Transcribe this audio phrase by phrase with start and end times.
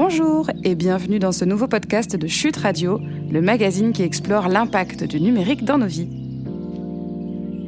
[0.00, 3.00] Bonjour et bienvenue dans ce nouveau podcast de Chute Radio,
[3.32, 6.08] le magazine qui explore l'impact du numérique dans nos vies.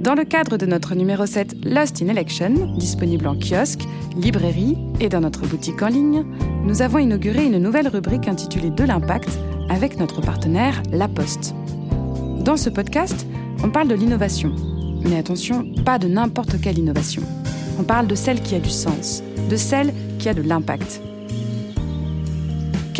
[0.00, 3.82] Dans le cadre de notre numéro 7 Lost in Election, disponible en kiosque,
[4.16, 6.24] librairie et dans notre boutique en ligne,
[6.62, 9.36] nous avons inauguré une nouvelle rubrique intitulée De l'impact
[9.68, 11.56] avec notre partenaire La Poste.
[12.44, 13.26] Dans ce podcast,
[13.64, 14.54] on parle de l'innovation.
[15.02, 17.22] Mais attention, pas de n'importe quelle innovation.
[17.80, 21.02] On parle de celle qui a du sens, de celle qui a de l'impact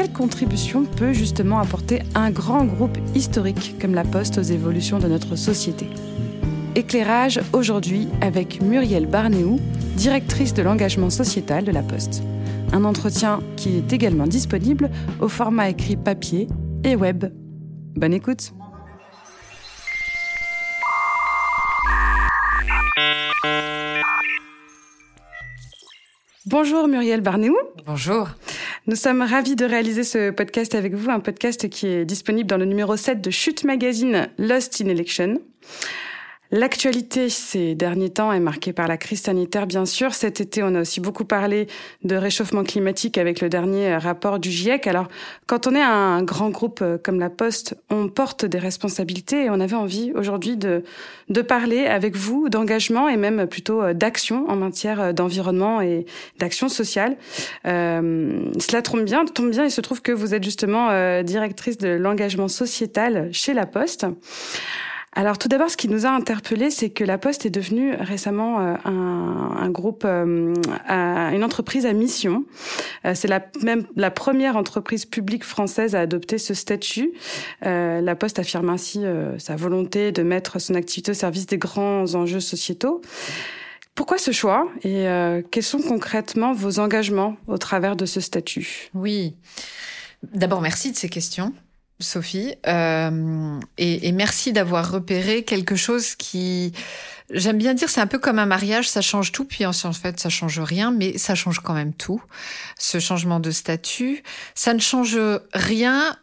[0.01, 5.07] quelle contribution peut justement apporter un grand groupe historique comme la Poste aux évolutions de
[5.09, 5.91] notre société?
[6.75, 9.61] Éclairage aujourd'hui avec Muriel Barnéou,
[9.97, 12.23] directrice de l'engagement sociétal de la Poste.
[12.73, 16.49] Un entretien qui est également disponible au format écrit papier
[16.83, 17.27] et web.
[17.95, 18.55] Bonne écoute
[26.47, 27.55] Bonjour Muriel Barnéou.
[27.85, 28.29] Bonjour.
[28.87, 32.57] Nous sommes ravis de réaliser ce podcast avec vous, un podcast qui est disponible dans
[32.57, 35.39] le numéro 7 de Chute Magazine Lost in Election.
[36.53, 40.15] L'actualité ces derniers temps est marquée par la crise sanitaire, bien sûr.
[40.15, 41.69] Cet été, on a aussi beaucoup parlé
[42.03, 44.87] de réchauffement climatique avec le dernier rapport du GIEC.
[44.87, 45.07] Alors,
[45.47, 49.51] quand on est un grand groupe euh, comme la Poste, on porte des responsabilités et
[49.51, 50.83] on avait envie aujourd'hui de,
[51.29, 56.05] de parler avec vous d'engagement et même plutôt euh, d'action en matière euh, d'environnement et
[56.39, 57.17] d'action sociale.
[57.67, 59.65] Euh, cela tombe bien, tombe bien.
[59.65, 60.91] Il se trouve que vous êtes justement
[61.23, 64.07] directrice de l'engagement sociétal chez la Poste.
[65.13, 68.61] Alors tout d'abord, ce qui nous a interpellé, c'est que la Poste est devenue récemment
[68.61, 70.55] euh, un, un, groupe, euh,
[70.89, 72.45] une entreprise à mission.
[73.05, 77.13] Euh, c'est la même la première entreprise publique française à adopter ce statut.
[77.63, 79.03] la Poste affirme ainsi
[79.39, 83.01] sa volonté de mettre son activité au service des grands enjeux sociétaux.
[83.97, 85.07] Pourquoi ce choix et
[85.51, 88.91] quels sont concrètement vos engagements au travers de ce statut?
[88.95, 89.35] Oui.
[90.23, 91.53] D'abord, merci de ces questions.
[92.01, 96.73] Sophie, euh, et, et, merci d'avoir repéré quelque chose qui,
[97.31, 100.19] j'aime bien dire, c'est un peu comme un mariage, ça change tout, puis en fait
[100.19, 102.23] ça change rien, mais ça change quand même tout.
[102.79, 104.23] Ce changement de statut,
[104.55, 105.19] ça ne change
[105.53, 106.17] rien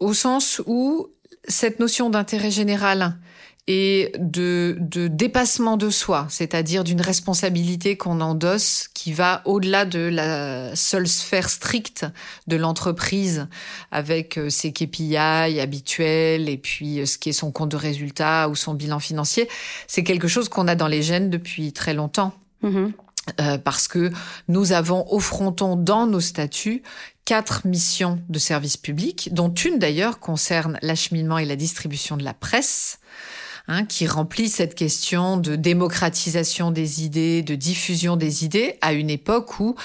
[0.00, 1.08] au sens où
[1.46, 3.16] cette notion d'intérêt général
[3.72, 10.00] et de, de dépassement de soi, c'est-à-dire d'une responsabilité qu'on endosse qui va au-delà de
[10.00, 12.04] la seule sphère stricte
[12.48, 13.46] de l'entreprise
[13.92, 18.48] avec euh, ses KPI habituels et puis euh, ce qui est son compte de résultat
[18.48, 19.48] ou son bilan financier.
[19.86, 22.34] C'est quelque chose qu'on a dans les gènes depuis très longtemps.
[22.64, 22.90] Mm-hmm.
[23.40, 24.10] Euh, parce que
[24.48, 26.82] nous avons au fronton dans nos statuts
[27.24, 32.34] quatre missions de service public, dont une d'ailleurs concerne l'acheminement et la distribution de la
[32.34, 32.98] presse.
[33.68, 39.10] Hein, qui remplit cette question de démocratisation des idées, de diffusion des idées, à une
[39.10, 39.76] époque où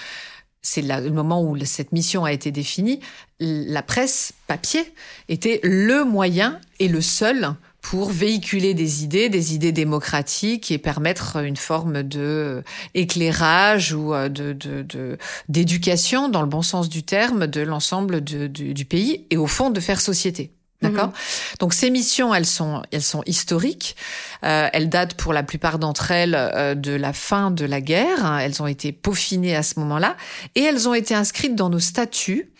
[0.61, 2.99] c'est le moment où cette mission a été définie,
[3.39, 4.81] la presse papier
[5.29, 11.37] était le moyen et le seul pour véhiculer des idées, des idées démocratiques et permettre
[11.43, 12.63] une forme de
[12.95, 15.17] éclairage ou euh, de
[15.49, 19.79] d'éducation dans le bon sens du terme de l'ensemble du pays et au fond de
[19.79, 20.51] faire société.
[20.89, 21.07] D'accord.
[21.07, 21.13] Mhm.
[21.59, 23.95] Donc ces missions, elles sont, elles sont historiques.
[24.43, 28.37] Euh, elles datent pour la plupart d'entre elles euh, de la fin de la guerre.
[28.39, 30.15] Elles ont été peaufinées à ce moment-là
[30.55, 32.51] et elles ont été inscrites dans nos statuts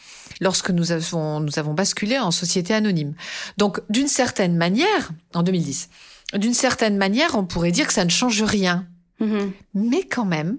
[0.41, 3.13] lorsque nous avons nous avons basculé en société anonyme.
[3.57, 5.89] Donc d'une certaine manière, en 2010,
[6.33, 8.87] d'une certaine manière, on pourrait dire que ça ne change rien.
[9.19, 9.51] Mhm.
[9.73, 10.57] Mais quand même,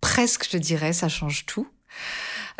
[0.00, 1.66] presque, je dirais, ça change tout.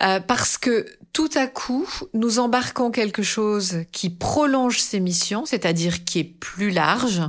[0.00, 6.04] Euh, parce que tout à coup, nous embarquons quelque chose qui prolonge ces missions, c'est-à-dire
[6.04, 7.22] qui est plus large,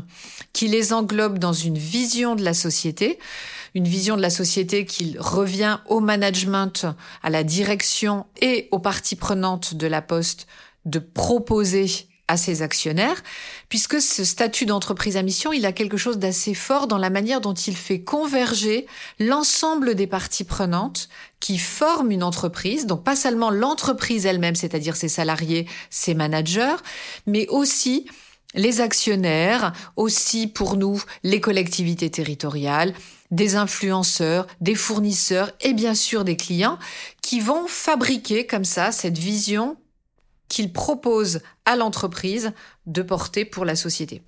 [0.53, 3.19] qui les englobe dans une vision de la société,
[3.75, 6.88] une vision de la société qui revient au management,
[7.22, 10.47] à la direction et aux parties prenantes de la poste
[10.85, 11.85] de proposer
[12.27, 13.21] à ses actionnaires,
[13.69, 17.41] puisque ce statut d'entreprise à mission, il a quelque chose d'assez fort dans la manière
[17.41, 18.87] dont il fait converger
[19.19, 25.09] l'ensemble des parties prenantes qui forment une entreprise, donc pas seulement l'entreprise elle-même, c'est-à-dire ses
[25.09, 26.77] salariés, ses managers,
[27.27, 28.07] mais aussi
[28.55, 32.93] les actionnaires, aussi pour nous les collectivités territoriales,
[33.31, 36.79] des influenceurs, des fournisseurs et bien sûr des clients
[37.21, 39.78] qui vont fabriquer comme ça cette vision
[40.49, 42.53] qu'il propose à l'entreprise
[42.85, 44.21] de porter pour la société.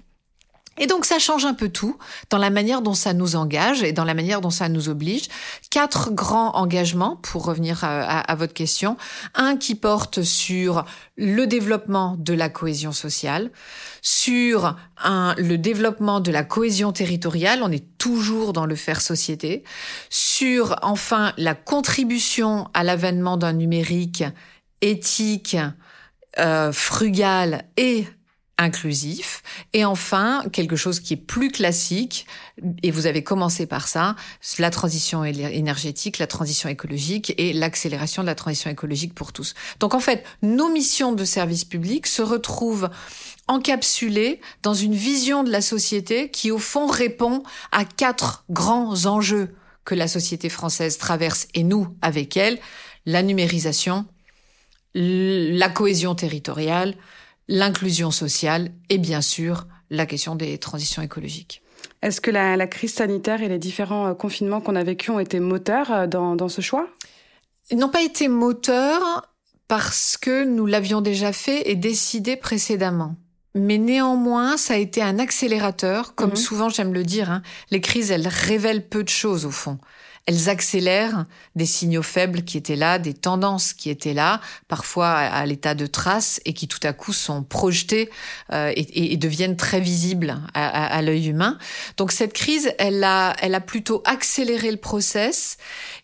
[0.78, 1.98] Et donc ça change un peu tout
[2.30, 5.28] dans la manière dont ça nous engage et dans la manière dont ça nous oblige.
[5.70, 8.98] Quatre grands engagements pour revenir à, votre question.
[9.34, 10.86] Un qui porte sur
[11.16, 13.52] le développement de la cohésion sociale,
[14.02, 19.64] sur le développement de la cohésion territoriale, on est toujours dans le faire société,
[20.10, 24.24] sur enfin la contribution à l'avènement d'un numérique
[24.82, 25.58] éthique,
[26.40, 28.08] euh, frugal et
[28.58, 29.44] inclusif.
[29.74, 32.26] Et enfin, quelque chose qui est plus classique,
[32.82, 34.16] et vous avez commencé par ça,
[34.58, 39.54] la transition énergétique, la transition écologique et l'accélération de la transition écologique pour tous.
[39.80, 42.90] Donc en fait, nos missions de service public se retrouvent
[43.48, 49.56] encapsulées dans une vision de la société qui au fond répond à quatre grands enjeux
[49.86, 52.60] que la société française traverse et nous avec elle,
[53.06, 54.06] la numérisation,
[54.94, 56.96] la cohésion territoriale,
[57.48, 61.62] l'inclusion sociale et bien sûr la question des transitions écologiques.
[62.02, 65.40] Est-ce que la, crise sanitaire et les différents euh, confinements qu'on a vécus ont été
[65.40, 66.88] moteurs euh, dans, dans ce choix?
[67.72, 69.28] Ils n'ont pas été moteurs
[69.68, 73.16] parce que nous l'avions déjà fait et décidé précédemment.
[73.56, 76.36] Mais néanmoins, ça a été un accélérateur, comme mhm.
[76.36, 77.32] souvent j'aime le dire.
[77.32, 77.42] Hein.
[77.72, 79.80] Les crises, elles révèlent peu de choses au fond
[80.28, 81.26] elles accélèrent
[81.56, 85.88] des signaux faibles qui étaient là, des tendances qui étaient là, parfois à, l'état de
[85.88, 88.10] traces et qui tout à coup sont projetées
[88.52, 91.58] euh, et, et, deviennent très visibles à, à, l'œil humain.
[91.96, 95.58] Donc cette crise, elle a, elle a plutôt accéléré le process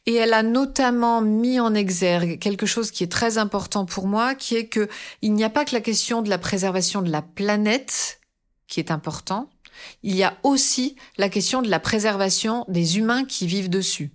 [0.06, 4.36] et elle a notamment mis en exergue quelque chose qui est très important pour moi,
[4.36, 4.88] qui est que
[5.22, 8.22] il n'y a pas que la question de la préservation de la planète
[8.68, 9.50] qui est important,
[10.04, 14.12] il y a aussi la question de la préservation des humains qui vivent dessus.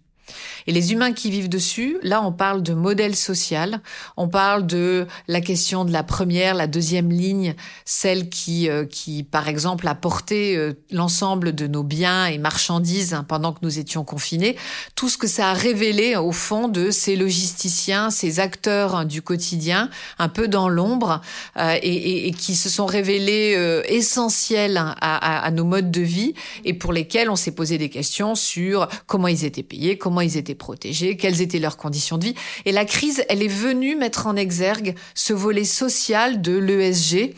[0.67, 3.81] Et les humains qui vivent dessus, là, on parle de modèle social,
[4.17, 7.55] on parle de la question de la première, la deuxième ligne,
[7.85, 13.15] celle qui, euh, qui par exemple, a porté euh, l'ensemble de nos biens et marchandises
[13.15, 14.57] hein, pendant que nous étions confinés.
[14.95, 19.23] Tout ce que ça a révélé, au fond, de ces logisticiens, ces acteurs hein, du
[19.23, 21.21] quotidien, un peu dans l'ombre,
[21.57, 26.35] euh, et, et, qui se sont révélés essentiels hein, à, à nos modes de vie
[26.65, 30.37] et pour lesquels on s'est posé des questions sur comment ils étaient payés, comment ils
[30.37, 32.35] étaient protégés, quelles étaient leurs conditions de vie.
[32.65, 37.35] Et la crise, elle est venue mettre en exergue ce volet social de l'ESG,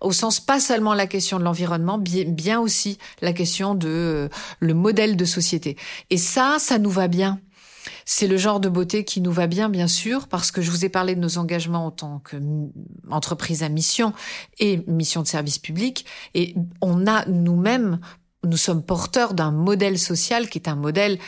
[0.00, 4.28] au sens pas seulement la question de l'environnement, bien aussi la question de euh,
[4.60, 5.76] le modèle de société.
[6.10, 7.40] Et ça, ça nous va bien.
[8.04, 10.84] C'est le genre de beauté qui nous va bien, bien sûr, parce que je vous
[10.84, 14.12] ai parlé de nos engagements en tant qu'entreprise à mission
[14.58, 16.04] et mission de service public.
[16.34, 18.00] Et on a nous-mêmes,
[18.44, 21.18] nous sommes porteurs d'un modèle social qui est un modèle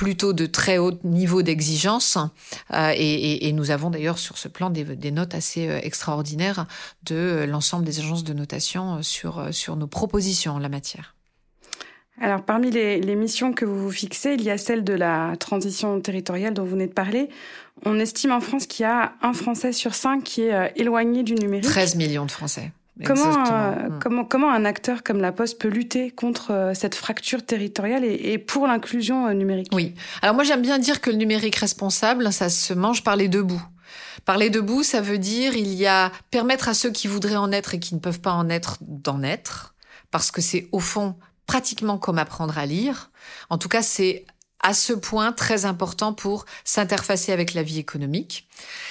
[0.00, 2.16] plutôt de très haut niveau d'exigence.
[2.72, 6.64] Euh, et, nous avons d'ailleurs sur ce plan des, notes assez euh, extraordinaires
[7.02, 11.16] de l'ensemble des agences de notation euh, sur, sur nos propositions en la matière.
[12.18, 16.00] Alors, parmi les, missions que vous vous fixez, il y a celle de la transition
[16.00, 17.28] territoriale dont vous venez de parler.
[17.84, 21.34] On estime en France qu'il y a un Français sur cinq qui est éloigné du
[21.34, 21.64] numérique.
[21.64, 22.72] 13 millions de Français.
[23.04, 23.98] Comment, euh, hmm.
[24.00, 28.38] comment, comment un acteur comme La Poste peut lutter contre euh, cette fracture territoriale et,
[28.38, 29.68] pour l'inclusion euh, numérique?
[29.72, 29.94] Oui.
[30.22, 33.42] Alors moi j'aime bien dire que le numérique responsable, ça se mange par les deux
[33.42, 33.62] bouts.
[34.24, 37.36] Par les deux bouts, ça veut dire il y a permettre à ceux qui voudraient
[37.36, 39.74] en être et qui ne peuvent pas en être d'en être,
[40.10, 41.16] parce que c'est au fond
[41.46, 43.10] pratiquement comme apprendre à lire.
[43.48, 44.24] En tout cas, c'est
[44.62, 48.46] à ce point très important pour s'interfacer avec la vie économique.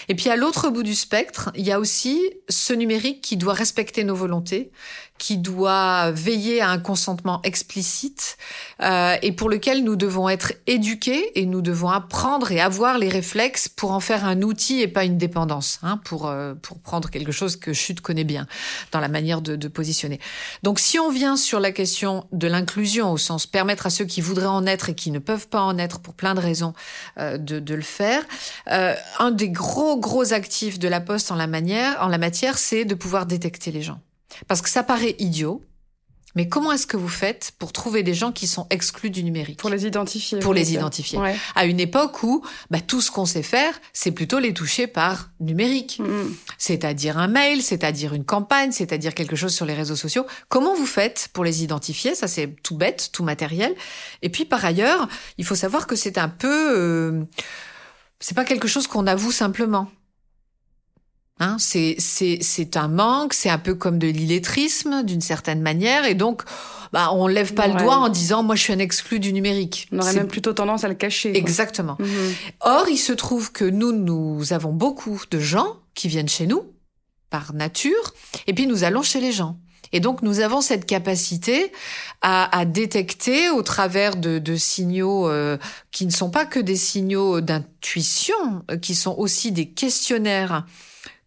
[0.07, 2.19] Et puis à l'autre bout du spectre, il y a aussi
[2.49, 4.71] ce numérique qui doit respecter nos volontés,
[5.17, 8.37] qui doit veiller à un consentement explicite
[8.81, 13.09] euh, et pour lequel nous devons être éduqués et nous devons apprendre et avoir les
[13.09, 17.09] réflexes pour en faire un outil et pas une dépendance, hein, pour euh, pour prendre
[17.09, 18.47] quelque chose que Chute connaît bien
[18.91, 20.19] dans la manière de, de positionner.
[20.63, 24.21] Donc si on vient sur la question de l'inclusion au sens permettre à ceux qui
[24.21, 26.73] voudraient en être et qui ne peuvent pas en être pour plein de raisons
[27.17, 28.23] euh, de, de, le faire,
[28.71, 32.57] euh, un des gros gros actifs de la Poste en la manière en la matière,
[32.57, 33.99] c'est de pouvoir détecter les gens.
[34.47, 35.61] Parce que ça paraît idiot,
[36.35, 39.59] mais comment est-ce que vous faites pour trouver des gens qui sont exclus du numérique
[39.59, 40.39] Pour les identifier.
[40.39, 41.19] Pour les identifier.
[41.55, 45.31] À une époque où bah, tout ce qu'on sait faire, c'est plutôt les toucher par
[45.41, 45.99] numérique.
[45.99, 46.33] Mm.
[46.57, 50.25] C'est-à-dire un mail, c'est-à-dire une campagne, c'est-à-dire quelque chose sur les réseaux sociaux.
[50.47, 52.15] Comment vous faites pour les identifier?
[52.15, 53.75] Ça, c'est tout bête, tout matériel.
[54.21, 56.77] Et puis, par ailleurs, il faut savoir que c'est un peu...
[56.77, 57.23] Euh,
[58.19, 59.89] c'est pas quelque chose qu'on avoue simplement.
[61.41, 66.13] Hein, c'est c'est un manque, c'est un peu comme de l'illettrisme d'une certaine manière, et
[66.13, 66.43] donc
[66.91, 69.87] bah on lève pas le doigt en disant moi je suis un exclu du numérique.
[69.93, 71.37] On aurait même plutôt tendance à le cacher.
[71.37, 71.95] Exactement.
[71.99, 72.33] Mhm.
[72.59, 76.65] Or il se trouve que nous nous avons beaucoup de gens qui viennent chez nous
[77.29, 78.13] par nature,
[78.47, 79.57] et puis nous allons chez les gens.
[79.91, 81.71] Et donc nous avons cette capacité
[82.21, 85.57] à, à détecter au travers de, de signaux euh,
[85.91, 90.65] qui ne sont pas que des signaux d'intuition, euh, qui sont aussi des questionnaires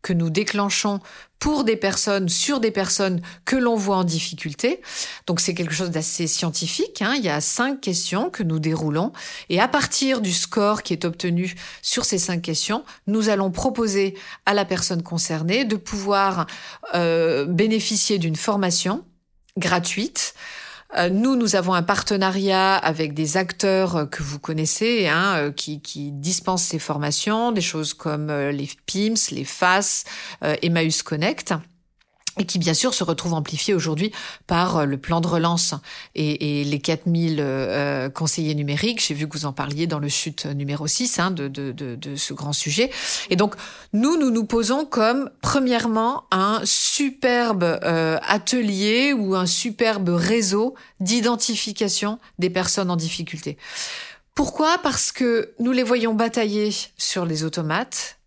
[0.03, 1.01] que nous déclenchons
[1.39, 4.81] pour des personnes, sur des personnes que l'on voit en difficulté.
[5.27, 7.03] Donc c'est quelque chose d'assez scientifique.
[7.03, 7.15] Hein.
[7.17, 9.13] Il y a cinq questions que nous déroulons.
[9.49, 14.17] Et à partir du score qui est obtenu sur ces cinq questions, nous allons proposer
[14.47, 16.47] à la personne concernée de pouvoir
[16.95, 19.05] euh, bénéficier d'une formation
[19.57, 20.35] gratuite
[21.11, 25.81] nous, nous avons un partenariat avec des acteurs euh, que vous connaissez, hein, euh, qui,
[25.81, 30.05] qui, dispensent ces formations, des choses comme les PIMS, les FAS,
[30.63, 31.55] Emmaüs Connect
[32.39, 34.13] et qui bien sûr se retrouve amplifié aujourd'hui
[34.47, 35.75] par euh, le plan de relance
[36.15, 39.05] et, et les 4000 euh, conseillers numériques.
[39.07, 41.95] J'ai vu que vous en parliez dans le chute numéro 6 hein, de, de, de,
[41.95, 42.91] de, ce grand sujet.
[43.29, 43.55] Et donc,
[43.93, 52.19] nous, nous nous posons comme, premièrement, un superbe euh, atelier ou un superbe réseau d'identification
[52.39, 53.59] des personnes en difficulté.
[54.35, 54.79] Pourquoi?
[54.79, 58.19] Parce que nous les voyons batailler sur les automates,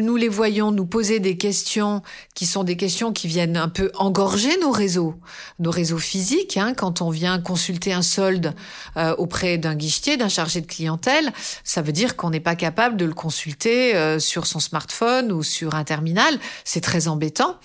[0.00, 2.02] nous les voyons nous poser des questions
[2.34, 5.14] qui sont des questions qui viennent un peu engorger nos réseaux,
[5.58, 6.56] nos réseaux physiques.
[6.56, 8.54] Hein, quand on vient consulter un solde
[8.96, 11.32] euh, auprès d'un guichetier, d'un chargé de clientèle,
[11.64, 15.42] ça veut dire qu'on n'est pas capable de le consulter euh, sur son smartphone ou
[15.42, 16.38] sur un terminal.
[16.64, 17.56] C'est très embêtant.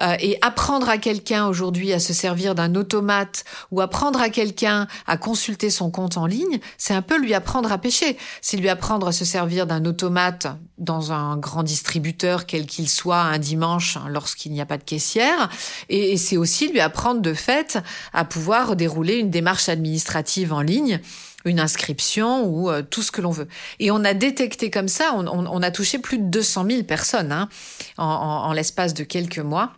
[0.00, 4.86] Euh, et apprendre à quelqu'un aujourd'hui à se servir d'un automate ou apprendre à quelqu'un
[5.06, 8.16] à consulter son compte en ligne, c'est un peu lui apprendre à pêcher.
[8.40, 10.46] C'est lui apprendre à se servir d'un automate
[10.78, 14.82] dans un grand distributeur, quel qu'il soit, un dimanche hein, lorsqu'il n'y a pas de
[14.82, 15.48] caissière.
[15.88, 17.78] Et, c'est aussi lui apprendre de fait
[18.12, 21.00] à pouvoir dérouler une démarche administrative en ligne
[21.44, 23.46] une inscription ou euh, tout ce que l'on veut.
[23.78, 27.48] Et on a détecté comme ça, on, a touché plus de 200 000 personnes hein,
[27.96, 29.72] en l'espace de quelques mois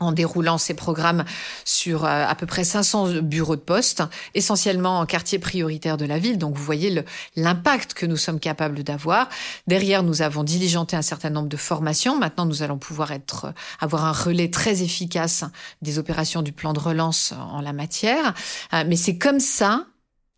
[0.00, 1.24] en déroulant ces programmes
[1.64, 4.02] sur euh, à peu près 500 bureaux de poste,
[4.34, 6.38] essentiellement en quartier prioritaire de la ville.
[6.38, 7.04] Donc vous voyez
[7.36, 9.28] l'impact que nous sommes capables d'avoir.
[9.66, 12.18] Derrière, nous avons diligenté un certain nombre de formations.
[12.18, 15.44] Maintenant, nous allons pouvoir être euh, avoir un relais très efficace
[15.82, 18.34] des opérations du plan de relance en la matière.
[18.72, 19.86] Euh, mais c'est comme ça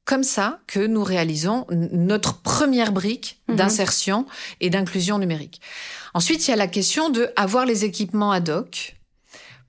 [0.04, 3.56] comme ça que nous réalisons notre première brique mhm.
[3.56, 4.26] d'insertion
[4.60, 5.60] et d'inclusion numérique.
[6.14, 8.96] Ensuite, il y a la question de avoir les équipements ad hoc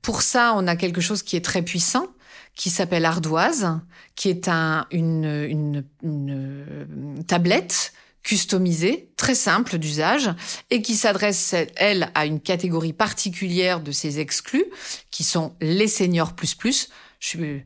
[0.04, 2.08] pour ça, on a quelque chose qui est très puissant,
[2.56, 3.80] qui s'appelle Ardoise,
[4.16, 10.30] qui est un, une, une, tablette customisée, très simple d'usage,
[10.70, 14.66] et qui s'adresse, elle, à une catégorie particulière de ces exclus,
[15.10, 16.90] qui sont les seniors plus plus.
[17.24, 17.64] Je suis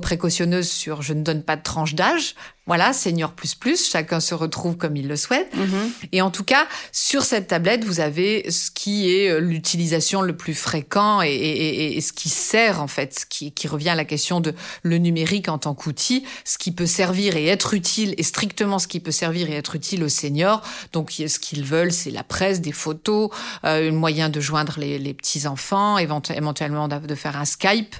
[0.00, 2.34] précautionneuse sur je ne donne pas de tranche d'âge.
[2.66, 5.54] Voilà, senior plus plus, chacun se retrouve comme il le souhaite.
[5.54, 5.92] Mhm.
[6.10, 10.36] Et en tout cas, sur cette tablette, vous avez ce qui est euh, l'utilisation le
[10.36, 14.40] plus fréquent et, ce qui sert en fait, ce qui, qui revient à la question
[14.40, 18.80] de le numérique en tant qu'outil, ce qui peut servir et être utile, et strictement
[18.80, 20.62] ce qui peut servir et être utile aux seniors.
[20.92, 23.30] Donc ce qu'ils veulent, c'est la presse, des photos,
[23.64, 27.94] euh, un moyen de joindre les, les petits enfants, éventuellement de faire un Skype.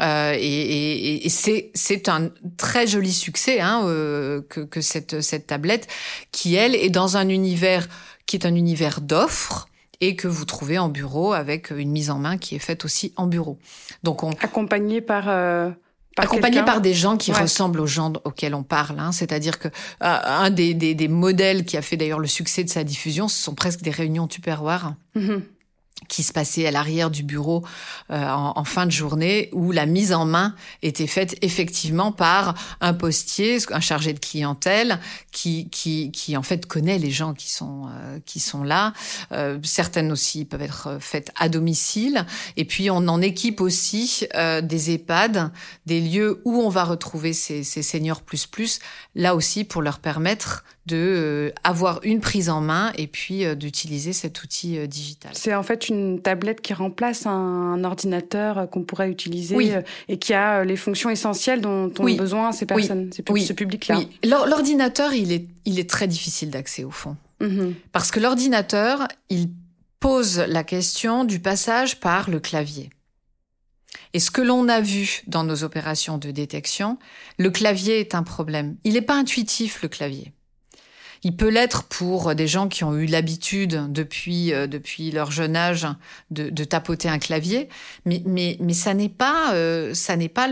[0.00, 5.88] Euh, et, et, c'est un très joli succès hein, euh, que, que cette, cette tablette
[6.32, 7.88] qui, elle, est dans un univers
[8.26, 9.68] qui est un univers d'offres
[10.00, 13.12] et que vous trouvez en bureau avec une mise en main qui est faite aussi
[13.16, 13.58] en bureau.
[14.02, 15.70] Donc on accompagné par euh...
[16.16, 19.12] Accompagné par des gens qui ressemblent aux gens auxquels on parle, hein.
[19.12, 22.68] c'est-à-dire que euh, un des, des, des, modèles qui a fait d'ailleurs le succès de
[22.68, 24.94] sa diffusion, ce sont presque des réunions tupperware.
[25.14, 25.38] Mm
[26.06, 27.64] qui se passait à l'arrière du bureau
[28.10, 32.94] euh, en, fin de journée, où la mise en main était faite effectivement par un
[32.94, 35.00] postier, un chargé de clientèle,
[35.32, 38.92] qui, qui, qui en fait connaît les gens qui sont, euh, qui sont là.
[39.32, 42.24] Euh, certaines aussi peuvent être faites à domicile.
[42.56, 44.26] Et puis on en équipe aussi
[44.62, 45.50] des EHPAD,
[45.86, 48.78] des lieux où on va retrouver ces, ces seniors plus plus,
[49.14, 54.42] là aussi pour leur permettre de avoir une prise en main et puis d'utiliser cet
[54.42, 55.30] outil digital.
[55.34, 60.18] C'est en fait une tablette qui remplace un, ordinateur euh, qu'on pourrait utiliser euh, et
[60.18, 63.44] qui a euh, les fonctions essentielles dont ont besoin ces personnes, oui.
[63.44, 64.00] ce public-là.
[64.24, 67.16] L'ordinateur, il est, il est très difficile d'accès au fond.
[67.40, 67.74] Mm-hmm.
[67.92, 69.50] Parce que l'ordinateur, il
[70.00, 72.90] pose la question du passage par le clavier.
[74.14, 76.98] Et ce que l'on a vu dans nos opérations de détection,
[77.36, 78.76] le clavier est un problème.
[78.84, 80.32] Il n'est pas intuitif, le clavier.
[81.22, 85.56] Il peut l'être pour des gens qui ont eu l'habitude depuis euh, depuis leur jeune
[85.56, 85.86] âge
[86.30, 87.68] de, de tapoter un clavier,
[88.04, 90.48] mais mais mais ça n'est pas euh, ça n'est pas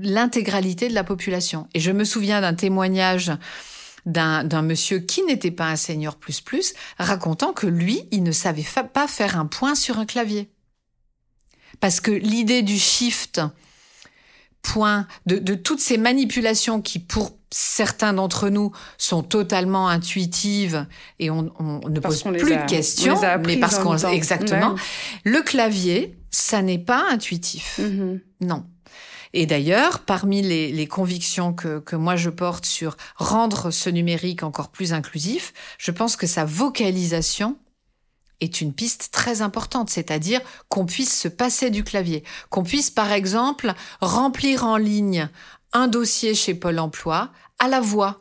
[0.00, 1.68] l'intégralité de la population.
[1.74, 3.32] Et je me souviens d'un témoignage
[4.06, 8.66] d'un monsieur qui n'était pas un senior plus plus racontant que lui il ne savait
[8.92, 10.50] pas faire un point sur un clavier
[11.80, 13.40] parce que l'idée du shift
[14.60, 20.86] point de, de toutes ces manipulations qui pour certains d'entre nous sont totalement intuitives
[21.20, 21.52] et on,
[21.88, 24.74] ne pose plus de questions, mais parce qu'on exactement.
[25.22, 27.78] Le clavier, ça n'est pas intuitif.
[27.80, 28.20] Mm-hmm.
[28.40, 28.64] Non.
[29.32, 34.70] Et d'ailleurs, parmi les, convictions que, que, moi je porte sur rendre ce numérique encore
[34.70, 37.56] plus inclusif, je pense que sa vocalisation
[38.40, 43.12] est une piste très importante, c'est-à-dire qu'on puisse se passer du clavier, qu'on puisse par
[43.12, 45.28] exemple remplir en ligne
[45.74, 48.20] un dossier chez Pôle Emploi à la voix.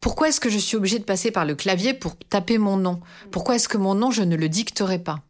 [0.00, 3.00] Pourquoi est-ce que je suis obligée de passer par le clavier pour taper mon nom?
[3.30, 5.22] Pourquoi est-ce que mon nom, je ne le dicterai pas?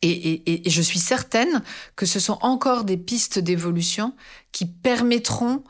[0.00, 1.62] Et, je suis certaine
[1.96, 4.14] que ce sont encore des pistes d'évolution
[4.52, 5.64] qui permettront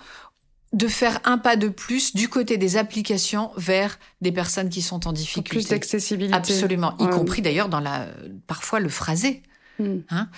[0.74, 5.08] de faire un pas de plus du côté des applications vers des personnes qui sont
[5.08, 5.48] en difficulté.
[5.48, 6.36] Plus d'accessibilité.
[6.36, 8.06] Absolument, y compris d'ailleurs dans la
[8.46, 9.42] parfois le phrasé.
[9.78, 10.00] Hmm.
[10.10, 10.28] Hein?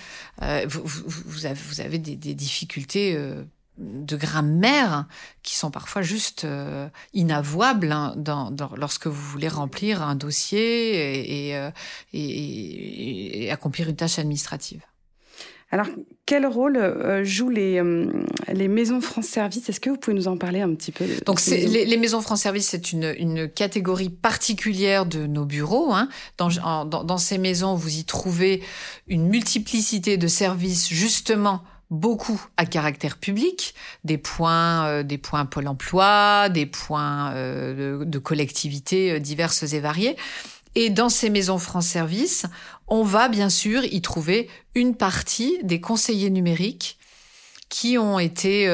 [0.41, 3.43] Euh, vous, vous, avez, vous, avez, des, des difficultés euh,
[3.77, 5.05] de grammaire
[5.43, 11.55] qui sont parfois juste euh, inavouables hein, dans, lorsque vous voulez remplir un dossier et,
[11.55, 11.71] euh,
[12.13, 14.81] et, accomplir une tâche administrative.
[15.73, 15.87] Alors,
[16.25, 17.81] quel rôle euh, jouent les,
[18.51, 21.41] les maisons France Service Est-ce que vous pouvez nous en parler un petit peu Donc,
[21.45, 25.93] les, les, maisons France Service, c'est une, une, catégorie particulière de nos bureaux.
[25.93, 26.09] Hein.
[26.37, 26.49] Dans,
[26.83, 28.61] dans, dans ces maisons, vous y trouvez
[29.07, 35.67] une multiplicité de services, justement, beaucoup à caractère public, des points, euh, des points Pôle
[35.67, 40.15] Emploi, des points euh, de, collectivités euh, diverses et variées.
[40.73, 42.45] Et dans ces maisons France Service,
[42.87, 46.97] on va bien sûr y trouver une partie des conseillers numériques
[47.71, 48.67] qui ont été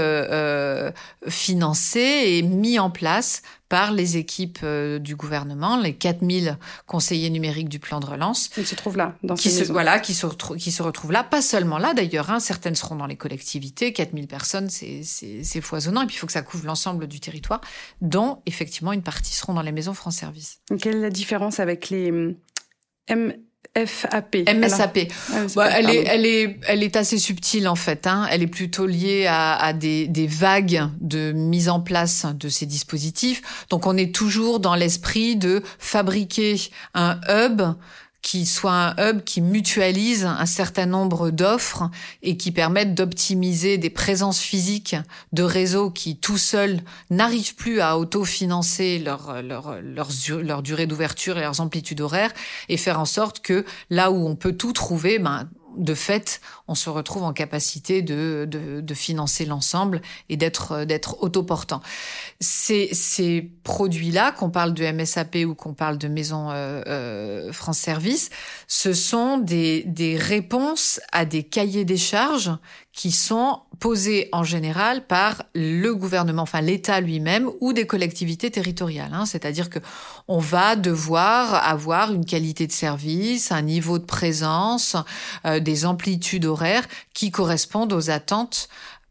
[1.27, 7.69] financés et mis en place par les équipes euh, du gouvernement, les 4000 conseillers numériques
[7.69, 8.49] du plan de relance.
[8.57, 10.25] Ils se trouvent là, dans qui se, Voilà, qui se,
[10.55, 11.23] qui se retrouvent là.
[11.23, 12.29] Pas seulement là, d'ailleurs.
[12.29, 13.91] Hein, certaines seront dans les collectivités.
[13.91, 16.03] 4000 personnes, c'est foisonnant.
[16.03, 17.61] Et puis, il faut que ça couvre l'ensemble du territoire,
[18.01, 20.59] dont, effectivement, une partie seront dans les maisons France Service.
[20.81, 22.35] Quelle est la différence avec les hum,
[23.07, 23.33] M
[23.85, 24.37] FAP.
[24.47, 24.99] MSAP.
[25.55, 28.07] Bah, elle, est, elle, est, elle est assez subtile en fait.
[28.07, 28.27] Hein.
[28.31, 32.65] Elle est plutôt liée à, à des, des, vagues de mise en place de ces
[32.65, 33.65] dispositifs.
[33.69, 36.59] Donc on est toujours dans l'esprit de fabriquer
[36.93, 37.61] un hub
[38.21, 41.89] qui soit un hub qui mutualise un certain nombre d'offres
[42.23, 44.95] et qui permettent d'optimiser des présences physiques
[45.31, 50.09] de réseaux qui tout seuls n'arrivent plus à autofinancer leur, leur, leur,
[50.41, 52.33] leur durée d'ouverture et leurs amplitudes horaires
[52.69, 56.75] et faire en sorte que là où on peut tout trouver, ben, de fait, on
[56.75, 61.81] se retrouve en capacité de, de, financer l'ensemble et d'être d'être autoportant.
[62.39, 67.77] Ces, ces produits-là, qu'on parle de MSAP ou qu'on parle de Maison euh, euh, France
[67.77, 68.29] Service,
[68.67, 72.51] ce sont des, des réponses à des cahiers des charges
[72.97, 79.13] qui sont posés en général par le gouvernement, enfin l'État lui-même ou des collectivités territoriales.
[79.13, 79.27] Hein.
[79.27, 79.77] C'est-à-dire que
[80.27, 84.95] on va devoir avoir une qualité de service, un niveau de présence,
[85.45, 88.67] euh, des amplitudes horaires qui correspondent aux attentes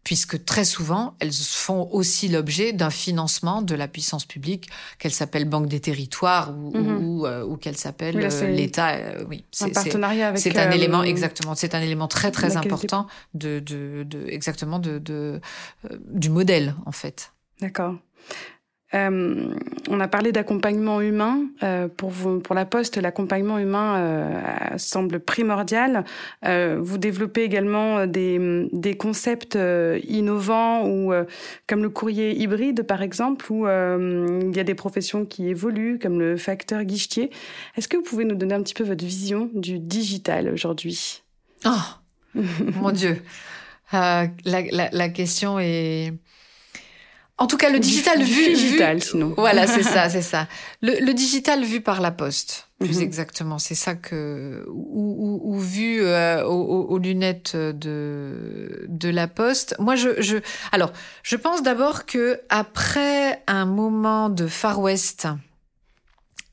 [0.06, 5.46] puisque très souvent, elles font aussi l'objet d'un financement de la puissance publique, qu'elle s'appelle
[5.46, 7.24] Banque des territoires ou, mhm.
[7.24, 8.94] euh, qu'elle s'appelle euh, l'État.
[8.94, 10.40] Euh, oui, c'est un partenariat avec.
[10.40, 11.56] C'est un élément exactement.
[11.56, 15.40] C'est un élément très très important de, de, de, exactement de, de
[16.08, 17.32] du modèle en fait.
[17.60, 17.96] D'accord.
[18.96, 19.54] Euh,
[19.88, 21.46] on a parlé d'accompagnement humain.
[21.62, 26.04] Euh, pour la Poste, l'accompagnement humain euh, semble primordial.
[26.42, 29.58] Vous développez également des, concepts
[30.08, 31.12] innovants ou
[31.66, 36.18] comme le courrier hybride, par exemple, où il y a des professions qui évoluent, comme
[36.18, 37.30] le facteur guichetier.
[37.76, 41.22] Est-ce que vous pouvez nous donner un petit peu votre vision du digital aujourd'hui?
[41.64, 42.40] Oh,
[42.80, 43.22] mon Dieu.
[43.92, 46.14] La question est
[47.38, 49.34] en tout cas, le digital vu, digital, sinon.
[49.36, 50.48] Voilà, c'est ça, c'est ça.
[50.80, 53.02] Le, le, digital vu par la poste, plus mhm.
[53.02, 53.58] exactement.
[53.58, 59.76] C'est ça que ou, ou, ou vu euh, aux, aux, lunettes de de la poste.
[59.78, 60.38] Moi, je, je
[60.72, 65.28] alors, je pense d'abord que après un moment de Far West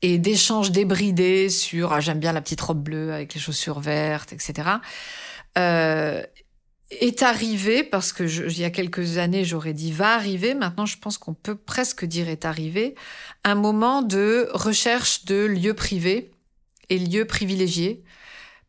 [0.02, 4.34] et d'échanges débridés sur ah, j'aime bien la petite robe bleue avec les chaussures vertes,
[4.34, 4.68] etc.
[5.56, 6.22] Euh,
[7.00, 10.98] est arrivé, parce que il y a quelques années, j'aurais dit va arriver, maintenant je
[10.98, 12.94] pense qu'on peut presque dire est arrivé,
[13.44, 16.30] un moment de recherche de lieux privés
[16.90, 18.02] et lieux privilégiés,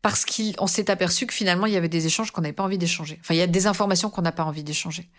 [0.02, 2.78] parce qu'on s'est aperçu que finalement, il y avait des échanges qu'on n'avait pas envie
[2.78, 3.18] d'échanger.
[3.20, 5.10] Enfin, il y a des informations qu'on n'a pas envie d'échanger.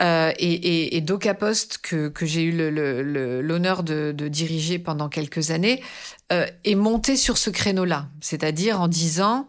[0.00, 5.50] Euh, et, et, et DocaPost, que, que j'ai eu l'honneur de, de, diriger pendant quelques
[5.50, 5.82] années,
[6.32, 8.08] euh, est monté sur ce créneau-là.
[8.20, 9.48] C'est-à-dire en disant,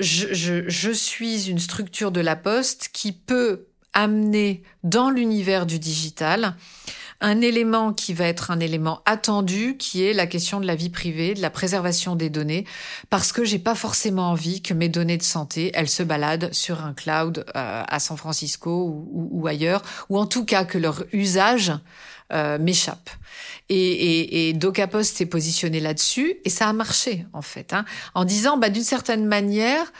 [0.00, 6.54] je, suis une structure de la poste qui peut amener dans l'univers du digital
[7.22, 10.90] un élément qui va être un élément attendu, qui est la question de la vie
[10.90, 12.66] privée, de la préservation des données,
[13.08, 16.84] parce que j'ai pas forcément envie que mes données de santé, elles se baladent sur
[16.84, 21.72] un cloud euh, à San Francisco ou, ailleurs, ou en tout cas que leur usage
[22.32, 23.10] euh, m'échappe.
[23.68, 27.84] Et, et, et DocaPost s'est positionné là-dessus, et ça a marché en fait, hein,
[28.14, 29.92] en disant, bah, d'une certaine manière,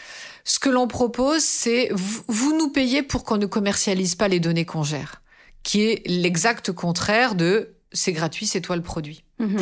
[0.45, 4.65] ce que l'on propose, c'est vous nous payez pour qu'on ne commercialise pas les données
[4.65, 5.23] qu'on gère,
[5.63, 9.25] qui est l'exact contraire de c'est gratuit, c'est toi le produit.
[9.39, 9.59] Mhm.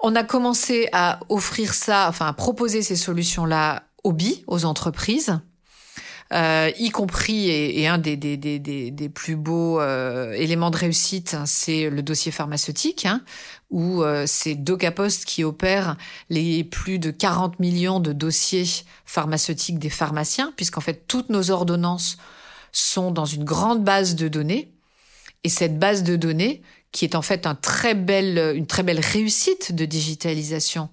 [0.00, 5.38] On a commencé à offrir ça, enfin à proposer ces solutions-là aux BI, aux entreprises.
[6.32, 11.34] Euh, y compris, et, un des, des, des, des, plus beaux euh, éléments de réussite,
[11.34, 13.20] hein, c'est le dossier pharmaceutique, hein,
[13.70, 15.96] où euh, c'est DocaPost qui opère
[16.30, 18.64] les plus de 40 millions de dossiers
[19.04, 22.16] pharmaceutiques des pharmaciens, puisqu'en fait toutes nos ordonnances
[22.72, 24.72] sont dans une grande base de données.
[25.44, 29.74] Et cette base de données, qui est en fait un très une très belle réussite
[29.74, 30.88] de digitalisation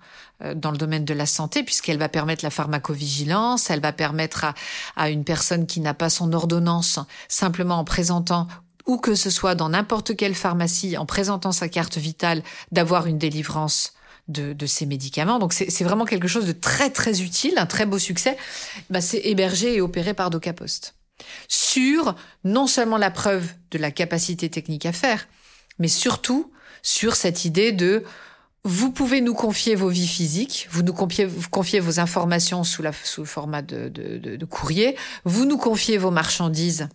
[0.56, 4.54] dans le domaine de la santé, puisqu'elle va permettre la pharmacovigilance, elle va permettre à,
[4.95, 8.47] à une personne qui n'a pas son ordonnance, simplement en présentant
[8.86, 13.19] ou que ce soit dans n'importe quelle pharmacie, en présentant sa carte vitale, d'avoir une
[13.19, 13.93] délivrance
[14.28, 15.38] de, de ces médicaments.
[15.38, 18.36] Donc c'est vraiment quelque chose de très très utile, un très beau succès.
[18.89, 20.95] Bah, c'est hébergé et opéré par DocaPost.
[21.47, 25.28] Sur non seulement la preuve de la capacité technique à faire,
[25.78, 28.04] mais surtout sur cette idée de
[28.65, 33.61] vous pouvez nous confier vos vies physiques, vous nous confiez, vos informations sous, le format
[33.61, 36.89] de, courrier, vous nous confiez vos marchandises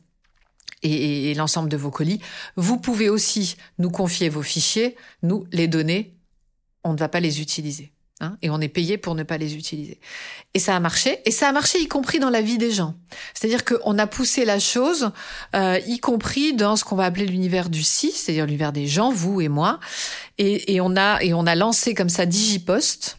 [0.82, 2.20] et, et l'ensemble de vos colis.
[2.56, 4.96] Vous pouvez aussi nous confier vos fichiers.
[5.22, 6.14] Nous, les données,
[6.84, 7.93] on ne va pas les utiliser.
[8.24, 10.00] Hein, et on est payé pour ne pas les utiliser.
[10.54, 12.94] Et ça a marché, et ça a marché y compris dans la vie des gens.
[13.34, 15.10] C'est-à-dire qu'on a poussé la chose,
[15.54, 19.10] euh, y compris dans ce qu'on va appeler l'univers du si, c'est-à-dire l'univers des gens,
[19.12, 19.78] vous et moi.
[20.38, 23.18] Et, et, on a et on a lancé comme ça DigiPost,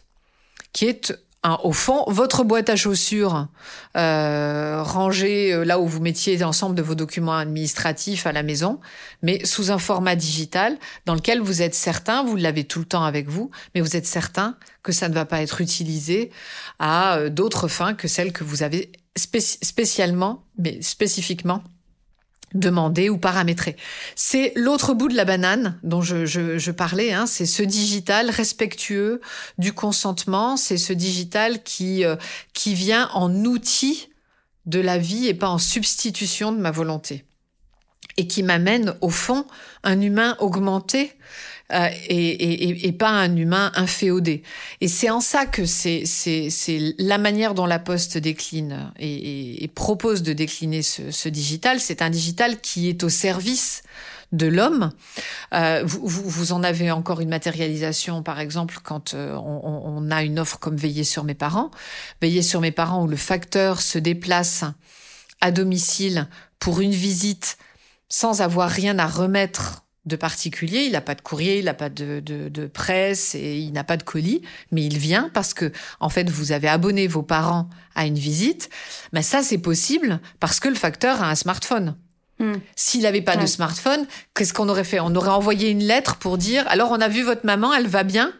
[0.72, 1.14] qui est
[1.46, 3.46] Hein, au fond, votre boîte à chaussures
[3.96, 8.80] euh, rangée euh, là où vous mettiez l'ensemble de vos documents administratifs à la maison,
[9.22, 13.04] mais sous un format digital dans lequel vous êtes certain, vous l'avez tout le temps
[13.04, 16.32] avec vous, mais vous êtes certain que ça ne va pas être utilisé
[16.80, 21.62] à euh, d'autres fins que celles que vous avez spécialement, mais spécifiquement
[22.58, 23.76] demander ou paramétrer.
[24.14, 28.30] C'est l'autre bout de la banane dont je, je, je parlais, hein, c'est ce digital
[28.30, 29.20] respectueux
[29.58, 32.16] du consentement, c'est ce digital qui, euh,
[32.52, 34.08] qui vient en outil
[34.66, 37.24] de la vie et pas en substitution de ma volonté.
[38.16, 39.46] Et qui m'amène au fond
[39.82, 41.12] un humain augmenté
[41.72, 44.42] euh, et, et, et, pas un humain inféodé.
[44.80, 46.04] Et c'est en ça que c'est
[46.98, 51.80] la manière dont la Poste décline et, et propose de décliner ce, ce digital.
[51.80, 53.82] C'est un digital qui est au service
[54.32, 54.92] de l'homme.
[55.54, 60.22] Euh, vous, vous, en avez encore une matérialisation, par exemple, quand euh, on, on, a
[60.22, 61.70] une offre comme Veiller sur mes parents.
[62.20, 64.64] Veiller sur mes parents où le facteur se déplace
[65.40, 67.58] à domicile pour une visite
[68.08, 70.84] sans avoir rien à remettre de particulier.
[70.84, 73.96] Il n'a pas de courrier, il n'a pas de, de, presse et il n'a pas
[73.96, 74.42] de colis,
[74.72, 78.70] mais il vient parce que, en fait, vous avez abonné vos parents à une visite.
[79.12, 81.96] Mais ça, c'est possible parce que le facteur a un smartphone.
[82.38, 82.56] Hmm.
[82.74, 85.00] S'il n'avait pas de smartphone, qu'est-ce qu'on aurait fait?
[85.00, 88.02] On aurait envoyé une lettre pour dire alors on a vu votre maman, elle va
[88.02, 88.32] bien?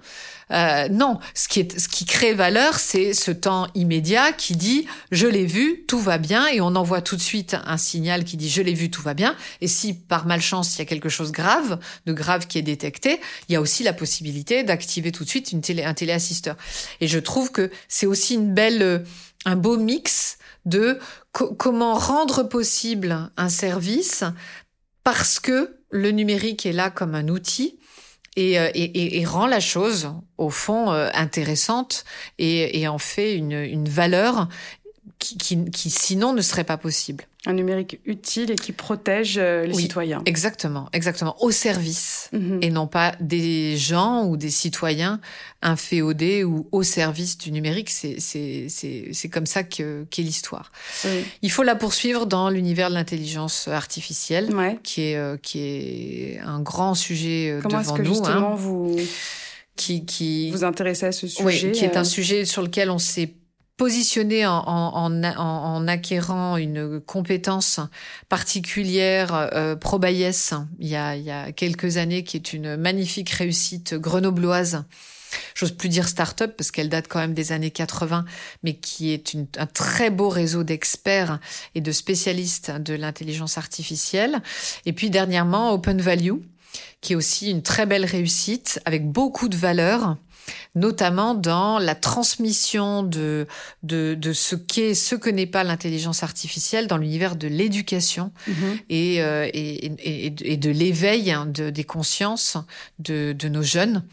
[0.52, 4.86] Euh, non, ce qui, est, ce qui crée valeur, c'est ce temps immédiat qui dit
[5.10, 8.36] je l'ai vu, tout va bien, et on envoie tout de suite un signal qui
[8.36, 9.34] dit je l'ai vu, tout va bien.
[9.60, 13.20] Et si par malchance il y a quelque chose grave, de grave qui est détecté,
[13.48, 16.56] il y a aussi la possibilité d'activer tout de suite une télé, un téléassisteur.
[17.00, 18.98] Et je trouve que c'est aussi une belle, euh,
[19.46, 20.98] un beau mix de
[21.32, 24.24] comment rendre possible un service
[25.04, 27.78] parce que le numérique est là comme un outil
[28.36, 32.04] et, et, et, rend la chose, au fond, euh, intéressante
[32.38, 34.48] et, et, en fait une, une valeur
[35.18, 37.24] qui, qui, qui, sinon ne serait pas possible.
[37.46, 40.20] Un numérique utile et qui protège euh, les citoyens.
[40.26, 41.36] Exactement, exactement.
[41.40, 42.58] Au service mhm.
[42.60, 45.20] et non pas des gens ou des citoyens
[45.62, 47.88] inféodés ou au service du numérique.
[47.88, 50.72] C'est c'est c'est c'est comme ça que qu'est l'histoire.
[51.40, 54.52] Il faut la poursuivre dans l'univers de l'intelligence artificielle,
[54.82, 58.14] qui est euh, qui est un grand sujet euh, Comment devant que nous.
[58.14, 58.96] Justement, hein, vous
[59.76, 62.98] qui qui vous intéressez à ce sujet, oui, qui est un sujet sur lequel on
[62.98, 63.34] s'est
[63.76, 67.80] positionné en, en, en, acquérant une compétence
[68.28, 69.76] particulière euh,
[70.78, 74.84] il y, a, il y a quelques années, qui est une magnifique réussite grenobloise.
[75.54, 78.24] J'ose plus dire start-up parce qu'elle date quand même des années 80,
[78.62, 81.38] mais qui est une, un très beau réseau d'experts
[81.74, 84.40] et de spécialistes de l'intelligence artificielle.
[84.86, 86.38] Et puis dernièrement, Open Value,
[87.00, 90.16] qui est aussi une très belle réussite avec beaucoup de valeurs
[90.74, 93.46] notamment dans la transmission de,
[93.82, 98.32] de, de ce qu'est, ce que n'est pas l'intelligence artificielle dans l'univers de l'éducation
[98.88, 102.56] et, euh, et, et, et, de l'éveil hein, de, des consciences
[102.98, 104.04] de, de nos jeunes,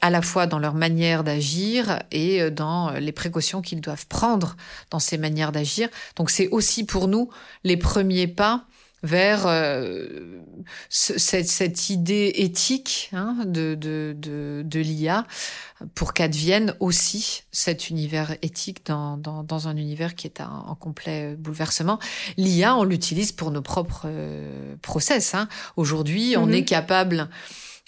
[0.00, 4.56] à la fois dans leur manière d'agir et euh, dans les précautions qu'ils doivent prendre
[4.90, 5.88] dans ces manières d'agir.
[6.16, 7.30] Donc c'est aussi pour nous
[7.64, 8.66] les premiers pas
[9.04, 10.40] vers euh,
[10.88, 15.26] cette, cette, idée éthique hein, de, de, de, de l'IA
[15.94, 21.36] pour qu'advienne aussi cet univers éthique dans, dans, dans, un univers qui est en complet
[21.36, 21.98] bouleversement.
[22.38, 25.34] L'IA, on l'utilise pour nos propres euh, process.
[25.34, 25.48] Hein.
[25.76, 26.54] Aujourd'hui, on mhm.
[26.54, 27.28] est capable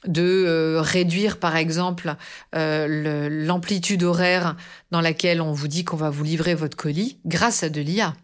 [0.07, 2.15] de euh, réduire par exemple
[2.55, 4.55] euh, l'amplitude horaire
[4.91, 8.15] dans laquelle on vous dit qu'on va vous livrer votre colis grâce à de l'IA.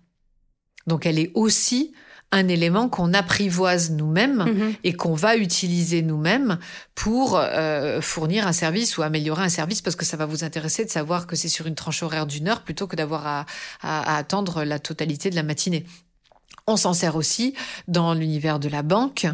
[0.86, 1.94] Donc elle est aussi
[2.32, 4.74] un élément qu'on apprivoise nous-mêmes mhm.
[4.84, 6.58] et qu'on va utiliser nous-mêmes
[6.94, 10.84] pour euh, fournir un service ou améliorer un service parce que ça va vous intéresser
[10.84, 13.46] de savoir que c'est sur une tranche horaire d'une heure plutôt que d'avoir à,
[13.82, 15.84] à attendre la totalité de la matinée.
[16.68, 17.54] On s'en sert aussi
[17.88, 19.26] dans l'univers de la banque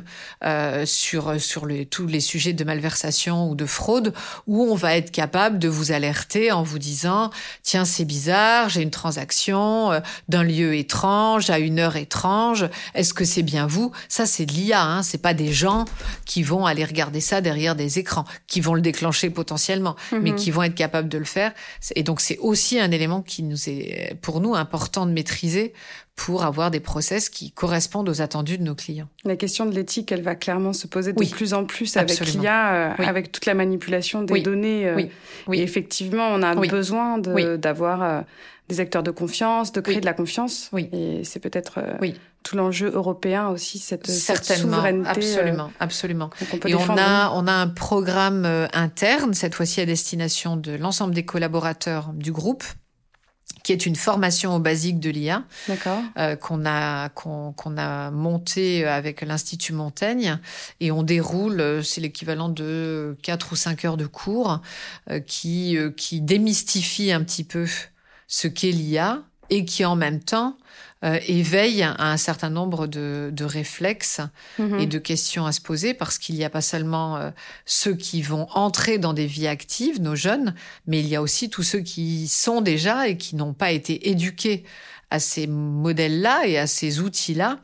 [0.45, 4.15] euh, sur sur tous les sujets de malversation ou de fraude
[4.47, 7.31] où on va être capable de vous alerter en vous disant
[7.63, 13.13] tiens c'est bizarre j'ai une transaction euh, d'un lieu étrange à une heure étrange est-ce
[13.13, 13.93] que c'est bien vous?
[14.09, 15.85] Ça c'est de l'IA hein, c'est pas des gens
[16.25, 20.37] qui vont aller regarder ça derrière des écrans qui vont le déclencher potentiellement mais mhm.
[20.37, 21.53] qui vont être capables de le faire
[21.95, 25.75] et donc c'est aussi un élément qui nous est pour nous important de maîtriser
[26.19, 29.07] pour avoir des process qui correspondent aux attendus de nos clients.
[29.25, 32.75] La question de l'éthique, elle va clairement se poser de plus en plus avec l'IA,
[32.75, 34.89] euh, avec toute la manipulation des données.
[34.89, 35.01] Euh,
[35.47, 35.61] oui.
[35.61, 38.21] Et effectivement, on a besoin d'avoir euh,
[38.69, 40.71] des acteurs de confiance, de créer de la confiance.
[40.73, 40.91] Oui.
[40.93, 41.79] Et c'est peut-être
[42.43, 45.09] tout l'enjeu européen aussi, cette, cette souveraineté.
[45.09, 46.31] Absolument, absolument.
[46.67, 51.25] et on a, on a un programme interne, cette fois-ci à destination de l'ensemble des
[51.25, 52.65] collaborateurs du groupe,
[53.63, 55.45] qui est une formation au basique de l'IA
[56.19, 60.39] euh, qu'on a qu'on a monté avec l'Institut Montaigne.
[60.81, 64.61] Et on déroule euh, c'est l'équivalent de quatre ou cinq heures de cours
[65.11, 67.67] euh, qui euh, qui démystifie un petit peu
[68.27, 70.57] ce qu'est l'IA et qui en même temps
[71.05, 74.21] euh, éveille à un certain nombre de, de réflexes
[74.59, 74.81] mhm.
[74.81, 77.31] et de questions à se poser parce qu'il n'y a pas seulement euh,
[77.67, 80.55] ceux qui vont entrer dans des vies actives, nos jeunes,
[80.87, 84.11] mais il y a aussi tous ceux qui sont déjà et qui n'ont pas été
[84.11, 84.65] éduqués
[85.11, 87.61] à ces modèles-là et à ces outils-là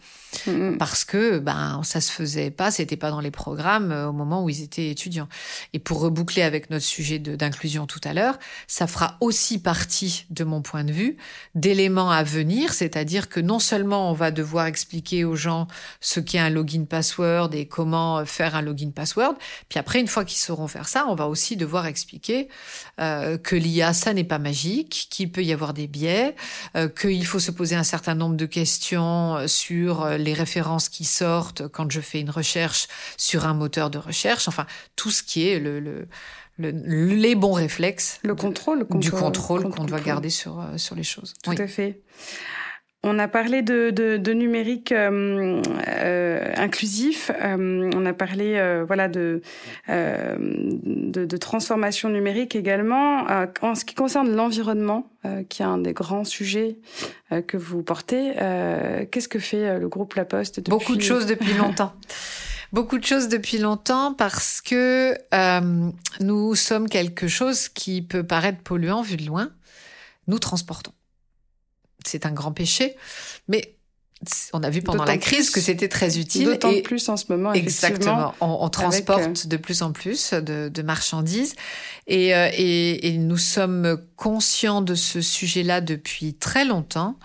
[0.79, 4.45] Parce que ben ça se faisait pas, c'était pas dans les programmes euh, au moment
[4.45, 5.29] où ils étaient étudiants.
[5.73, 10.45] Et pour reboucler avec notre sujet d'inclusion tout à l'heure, ça fera aussi partie de
[10.45, 11.17] mon point de vue
[11.55, 15.67] d'éléments à venir, c'est-à-dire que non seulement on va devoir expliquer aux gens
[16.01, 19.35] ce qu'est un login password et comment faire un login password,
[19.69, 22.49] puis après une fois qu'ils sauront faire ça, on va aussi devoir expliquer
[23.01, 26.35] euh, que l'IA ça n'est pas magique, qu'il peut y avoir des biais,
[26.77, 31.69] euh, qu'il faut se poser un certain nombre de questions sur les références qui sortent
[31.69, 35.59] quand je fais une recherche sur un moteur de recherche, enfin tout ce qui est
[35.59, 36.07] le, le,
[36.59, 38.19] les bons réflexes.
[38.23, 41.35] Le contrôle, du contrôle qu'on doit garder sur, euh, sur les choses.
[41.43, 42.01] Tout à fait.
[43.07, 47.31] On a parlé de, de, numérique euh, euh, inclusif.
[47.43, 49.43] on a parlé voilà de,
[49.89, 53.27] de, de transformation numérique également.
[53.61, 55.07] en ce qui concerne l'environnement,
[55.51, 56.79] qui est un des grands sujets
[57.47, 58.33] que vous portez,
[59.11, 60.71] qu'est-ce que fait le groupe La Poste depuis...
[60.71, 61.93] Beaucoup de choses depuis longtemps.
[62.73, 65.15] Beaucoup de choses depuis longtemps parce que
[66.21, 69.51] nous sommes quelque chose qui peut paraître polluant vu de loin.
[70.27, 70.93] Nous transportons
[72.05, 72.97] c'est un grand péché,
[73.49, 73.75] mais
[74.53, 76.45] on a vu pendant la crise que c'était très utile.
[76.47, 77.53] D'autant plus en ce moment.
[77.53, 78.35] Exactement.
[78.41, 81.55] On, transporte euh, de plus en plus de, marchandises
[82.11, 87.19] euh, et, et, nous sommes conscients de ce sujet-là depuis très longtemps.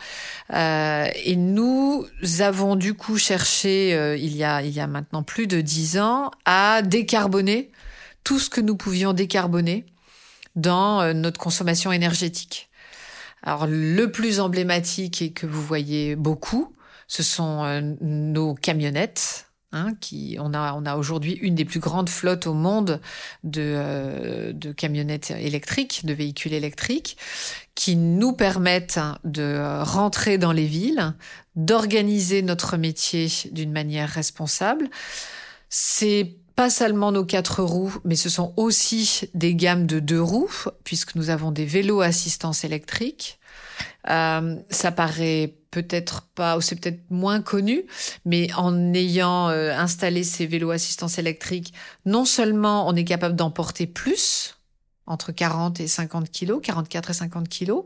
[0.54, 2.06] Euh, et nous
[2.40, 6.32] avons du coup cherché, il, y a, il y a maintenant plus de dix ans,
[6.46, 7.72] à décarboner
[8.24, 9.86] tout ce que nous pouvions décarboner
[10.56, 12.69] dans notre consommation énergétique.
[13.44, 16.76] Alors le plus emblématique et que vous voyez beaucoup,
[17.08, 19.46] ce sont euh, nos camionnettes.
[19.72, 23.00] Hein, qui on a on a aujourd'hui une des plus grandes flottes au monde
[23.44, 27.18] de euh, de camionnettes électriques, de véhicules électriques,
[27.76, 31.14] qui nous permettent de rentrer dans les villes,
[31.56, 34.90] d'organiser notre métier d'une manière responsable.
[35.70, 40.52] C'est pas seulement nos quatre roues, mais ce sont aussi des gammes de deux roues,
[40.84, 43.40] puisque nous avons des vélos assistance électrique.
[44.10, 47.86] Euh, ça paraît peut-être pas, ou c'est peut-être moins connu,
[48.26, 51.74] mais en ayant euh, installé ces vélos assistance électrique,
[52.06, 54.58] non seulement on est capable d'emporter plus,
[55.06, 57.86] entre 40 et 50 kilos, 44 et 50 kilos,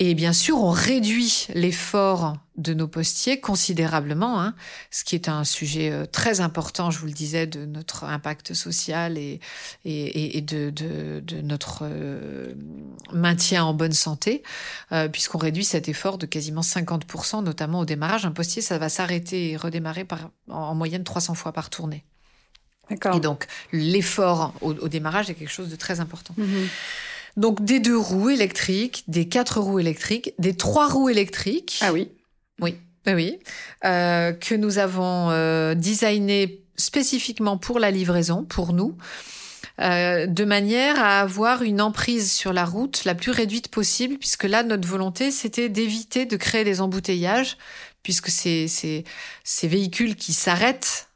[0.00, 4.54] et bien sûr, on réduit l'effort de nos postiers considérablement, hein,
[4.92, 8.54] ce qui est un sujet euh, très important, je vous le disais, de notre impact
[8.54, 9.40] social et,
[9.84, 12.54] et, et de, de, de, notre euh,
[13.12, 14.44] maintien en bonne santé,
[14.92, 18.24] euh, puisqu'on réduit cet effort de quasiment 50%, notamment au démarrage.
[18.24, 22.04] Un postier, ça va s'arrêter et redémarrer par, en moyenne 300 fois par tournée.
[22.90, 26.34] Et donc, l'effort au, au, démarrage est quelque chose de très important.
[26.38, 26.44] Mmh.
[27.38, 31.78] Donc des deux roues électriques, des quatre roues électriques, des trois roues électriques.
[31.82, 32.10] Ah oui.
[32.60, 32.74] Oui,
[33.06, 33.38] oui,
[33.84, 38.96] euh, que nous avons euh, designé spécifiquement pour la livraison, pour nous,
[39.80, 44.42] euh, de manière à avoir une emprise sur la route la plus réduite possible, puisque
[44.42, 47.56] là, notre volonté, c'était d'éviter de créer des embouteillages,
[48.02, 51.08] puisque c'est ces véhicules qui s'arrêtent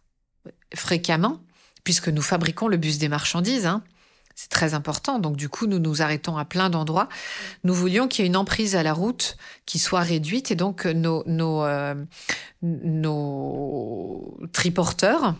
[0.73, 1.41] fréquemment,
[1.83, 3.67] puisque nous fabriquons le bus des marchandises.
[3.67, 3.83] Hein,
[4.43, 5.21] c'est très important.
[5.21, 7.09] Donc du coup, nous nous arrêtons à plein d'endroits.
[7.63, 10.85] Nous voulions qu'il y ait une emprise à la route qui soit réduite et donc
[10.85, 11.95] nos nos, euh,
[12.63, 15.37] nos triporteurs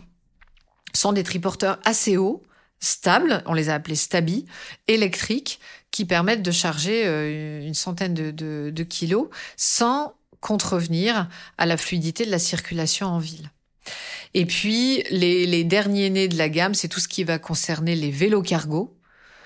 [0.93, 2.43] sont des triporteurs assez hauts,
[2.79, 4.45] stables, on les a appelés stabi,
[4.87, 5.59] électriques,
[5.91, 12.31] qui permettent de charger euh, une centaine de kilos sans contrevenir à la fluidité de
[12.31, 13.49] la circulation en ville.
[14.33, 18.11] Et puis, les, derniers nés de la gamme, c'est tout ce qui va concerner les
[18.11, 18.93] vélos cargo.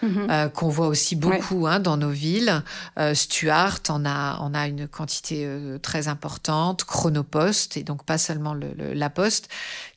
[0.02, 0.28] Mhm.
[0.30, 2.64] Euh, qu'on voit aussi beaucoup hein, dans nos villes.
[3.00, 8.18] Euh, Stuart en a, en a une quantité euh, très importante, Chronopost, et donc pas
[8.18, 9.50] seulement le, la Poste,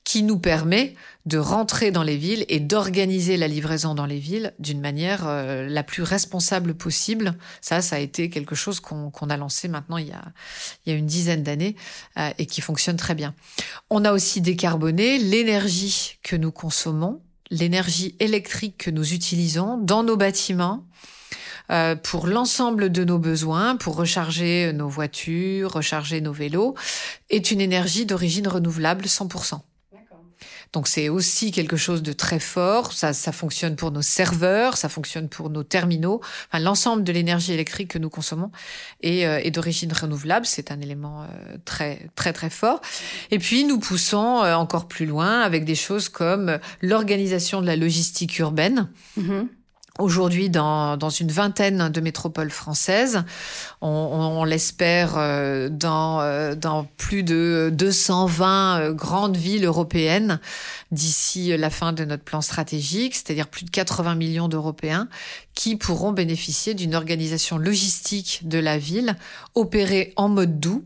[0.05, 0.95] qui nous permet
[1.27, 5.69] de rentrer dans les villes et d'organiser la livraison dans les villes d'une manière euh,
[5.69, 7.35] la plus responsable possible.
[7.61, 10.25] Ça, ça a été quelque chose qu'on a lancé maintenant il y a,
[10.85, 11.77] il y a une dizaine d'années
[12.19, 13.35] euh, et qui fonctionne très bien.
[13.91, 20.17] On a aussi décarboné l'énergie que nous consommons, l'énergie électrique que nous utilisons dans nos
[20.17, 20.85] bâtiments,
[21.71, 26.75] euh, pour l'ensemble de nos besoins, pour recharger nos voitures, recharger nos vélos,
[27.29, 29.61] est une énergie d'origine renouvelable 100%.
[30.73, 32.93] Donc c'est aussi quelque chose de très fort.
[32.93, 36.21] Ça, ça fonctionne pour nos serveurs, ça fonctionne pour nos terminaux.
[36.49, 38.51] Enfin, l'ensemble de l'énergie électrique que nous consommons
[39.03, 40.47] est, euh, est d'origine renouvelable.
[40.47, 42.81] C'est un élément euh, très très très fort.
[43.31, 47.77] Et puis nous poussons euh, encore plus loin avec des choses comme l'organisation de la
[47.77, 48.89] logistique urbaine.
[49.19, 49.47] Mm-hmm
[50.01, 53.23] aujourd'hui dans, une vingtaine de métropoles françaises.
[53.81, 60.41] On, on, l'espère euh, dans, euh, dans plus de 220 euh, grandes villes européennes
[60.91, 65.09] d'ici la fin de notre plan stratégique, c'est-à-dire plus de 80 millions d'Européens
[65.55, 69.17] qui pourront bénéficier d'une organisation logistique de la ville
[69.55, 70.85] opérée en mode doux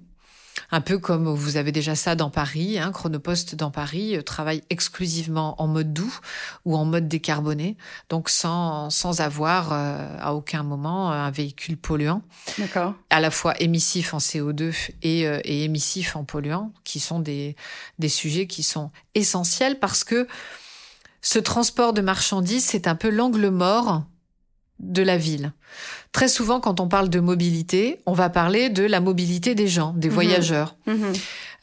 [0.74, 4.64] un peu comme vous avez déjà ça dans Paris, hein, Chronopost dans Paris euh, travaille
[4.70, 6.18] exclusivement en mode doux
[6.64, 7.76] ou en mode décarboné,
[8.08, 12.22] donc sans, sans avoir euh, à aucun moment un véhicule polluant.
[13.08, 17.54] À la fois émissif en CO2 et, euh, et émissif en polluant, qui sont des,
[18.00, 20.26] des sujets qui sont essentiels parce que
[21.22, 24.02] ce transport de marchandises, c'est un peu l'angle mort
[24.80, 25.52] de la ville.
[26.12, 29.92] Très souvent, quand on parle de mobilité, on va parler de la mobilité des gens,
[29.96, 30.14] des mhm.
[30.14, 30.76] voyageurs.
[30.86, 31.12] Mhm.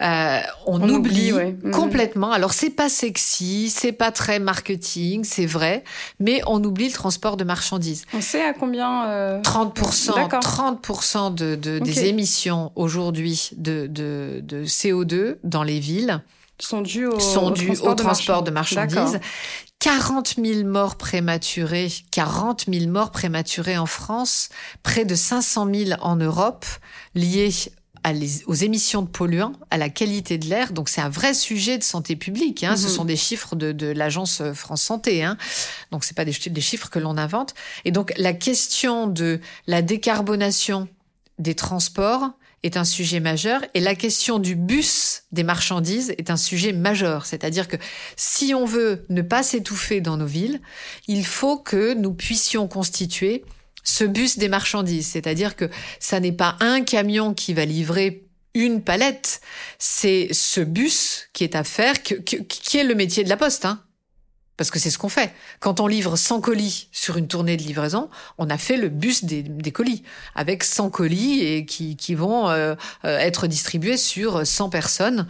[0.02, 1.72] Euh, on, oublie, mhm.
[1.72, 2.32] complètement.
[2.32, 5.84] Alors c'est pas sexy, c'est pas très marketing, c'est vrai,
[6.20, 8.06] mais on oublie le transport de marchandises.
[8.14, 9.42] On sait à combien euh...
[9.42, 16.22] 30%, 30% de, de des émissions aujourd'hui de, de, de CO2 dans les villes
[16.64, 19.20] sont dus au, sont au transport, de, marchandises.
[19.80, 24.50] 40 000 morts prématurés, 40 000 morts prématurés en France,
[24.84, 26.66] près de 500 000 en Europe,
[27.16, 27.50] liés
[28.48, 30.72] aux émissions de polluants, à la qualité de l'air.
[30.72, 32.64] Donc c'est un vrai sujet de santé publique.
[32.64, 32.76] Hein.
[32.76, 32.90] Ce mhm.
[32.90, 35.24] sont des chiffres de, de l'agence France Santé.
[35.24, 35.38] Hein.
[35.92, 37.54] Donc c'est pas des, des chiffres que l'on invente.
[37.86, 40.88] Et donc la question de la décarbonation
[41.38, 42.32] des transports
[42.64, 47.26] est un sujet majeur et la question du bus des marchandises est un sujet majeur.
[47.26, 47.78] C'est-à-dire que
[48.16, 50.62] si on veut ne pas s'étouffer dans nos villes,
[51.08, 53.44] il faut que nous puissions constituer
[53.84, 55.08] ce bus des marchandises.
[55.08, 55.70] C'est-à-dire que
[56.00, 59.42] ça n'est pas un camion qui va livrer une palette,
[59.80, 63.66] c'est ce bus qui est à faire, qui est le métier de la poste.
[63.66, 63.82] Hein
[64.62, 65.34] parce que c'est ce qu'on fait.
[65.60, 69.24] Quand on livre 100 colis sur une tournée de livraison, on a fait le bus
[69.24, 70.04] des, colis,
[70.36, 75.26] avec 100 colis et qui, vont euh, euh, être distribués sur 100 personnes.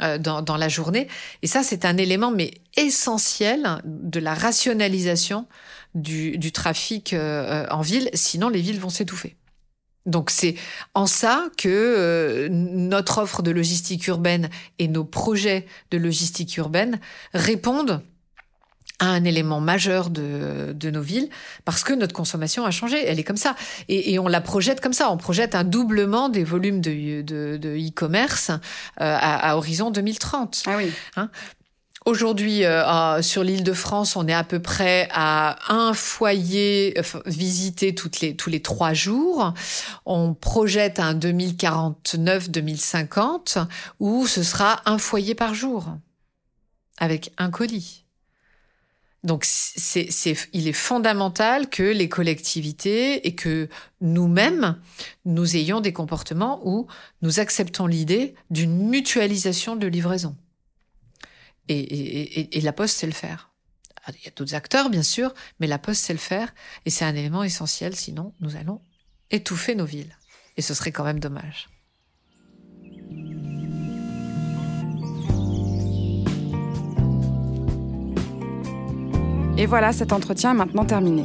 [0.00, 1.06] Euh, dans, la journée.
[1.42, 5.46] Et ça, c'est un élément mais essentiel de la rationalisation
[5.94, 8.08] du, trafic en ville.
[8.14, 9.36] Sinon, les villes vont s'étouffer.
[10.06, 10.56] Donc c'est
[10.94, 16.98] en ça que notre offre de logistique urbaine et nos projets de logistique urbaine
[17.34, 18.02] répondent
[19.06, 21.28] un élément majeur de, de, nos villes
[21.64, 23.04] parce que notre consommation a changé.
[23.04, 23.54] Elle est comme ça.
[23.88, 25.10] Et, et on la projette comme ça.
[25.10, 28.54] On projette un doublement des volumes de, de, e-commerce euh,
[28.98, 30.64] à, à, horizon 2030.
[30.66, 30.90] Ah oui.
[31.16, 31.30] Hein
[32.04, 37.94] Aujourd'hui, euh, sur l'île de France, on est à peu près à un foyer visité
[37.94, 39.54] toutes les, tous les trois jours.
[40.04, 43.68] On projette un 2049-2050
[44.00, 45.96] où ce sera un foyer par jour
[46.98, 48.01] avec un colis.
[49.24, 49.46] Donc,
[49.94, 53.68] il est fondamental que les collectivités et que
[54.00, 54.80] nous-mêmes,
[55.24, 56.88] nous ayons des comportements où
[57.22, 60.36] nous acceptons l'idée d'une mutualisation de livraison.
[61.68, 63.50] Et, et, et, la Poste sait le faire.
[64.08, 66.52] Il y a d'autres acteurs, bien sûr, mais la Poste sait le faire.
[66.84, 68.80] Et c'est un élément essentiel, sinon nous allons
[69.30, 70.16] étouffer nos villes.
[70.56, 71.68] Et ce serait quand même dommage.
[79.62, 81.24] Et voilà, cet entretien est maintenant terminé.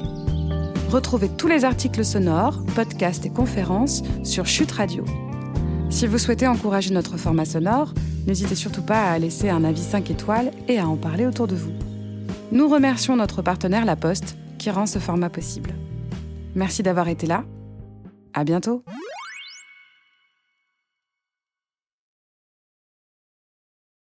[0.91, 5.03] Retrouvez tous les articles sonores, podcasts et conférences sur Chute Radio.
[5.89, 7.95] Si vous souhaitez encourager notre format sonore,
[8.27, 11.55] n'hésitez surtout pas à laisser un avis 5 étoiles et à en parler autour de
[11.55, 11.71] vous.
[12.51, 15.73] Nous remercions notre partenaire La Poste qui rend ce format possible.
[16.53, 17.43] Merci d'avoir été là.
[18.35, 18.83] À bientôt.